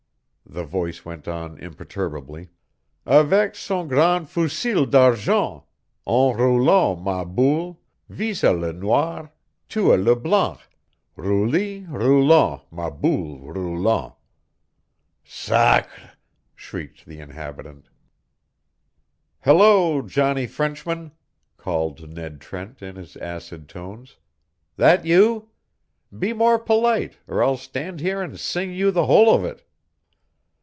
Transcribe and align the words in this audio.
The 0.43 0.65
voice 0.65 1.05
went 1.05 1.29
on 1.29 1.57
imperturbably: 1.59 2.49
"Avec 3.07 3.55
son 3.55 3.87
grand 3.87 4.27
fusil 4.27 4.85
d'argent, 4.85 5.63
En 6.05 6.35
roulant 6.35 7.01
ma 7.01 7.23
boule, 7.23 7.79
Visa 8.09 8.51
le 8.51 8.73
noir, 8.73 9.31
tua 9.69 9.95
le 9.95 10.13
blanc, 10.13 10.59
Rouli 11.15 11.85
roulant, 11.87 12.63
ma 12.69 12.89
boule 12.89 13.39
roulant." 13.53 14.13
"Sacrè!" 15.25 16.15
shrieked 16.53 17.05
the 17.05 17.19
habitant. 17.19 17.87
"Hello, 19.43 20.01
Johnny 20.01 20.47
Frenchman!" 20.47 21.13
called 21.55 22.09
Ned 22.09 22.41
Trent, 22.41 22.81
in 22.81 22.97
his 22.97 23.15
acid 23.15 23.69
tones. 23.69 24.17
"That 24.75 25.05
you? 25.05 25.47
Be 26.19 26.33
more 26.33 26.59
polite, 26.59 27.19
or 27.25 27.41
I'll 27.41 27.55
stand 27.55 28.01
here 28.01 28.21
and 28.21 28.37
sing 28.37 28.73
you 28.73 28.91
the 28.91 29.05
whole 29.05 29.33
of 29.33 29.45
it." 29.45 29.63